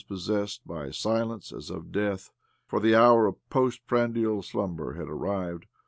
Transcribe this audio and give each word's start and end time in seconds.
loo 0.09 0.15
OBLOMOV 0.15 0.15
possessed 0.15 0.67
by 0.67 0.85
a 0.87 0.91
silence 0.93 1.53
as 1.53 1.69
of 1.69 1.91
death, 1.91 2.31
for 2.65 2.79
the 2.79 2.95
hour',,of 2.95 3.35
post 3.51 3.85
prandial 3.85 4.41
slumber 4.41 4.93
had 4.93 5.07
arrived. 5.07 5.67